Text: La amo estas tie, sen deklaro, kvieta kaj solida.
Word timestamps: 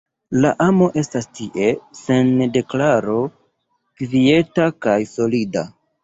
La 0.43 0.51
amo 0.67 0.85
estas 0.99 1.27
tie, 1.39 1.67
sen 1.99 2.31
deklaro, 2.55 3.17
kvieta 4.01 4.65
kaj 4.87 4.97
solida. 5.11 5.63